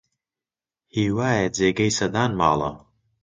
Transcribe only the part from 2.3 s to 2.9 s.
ماڵە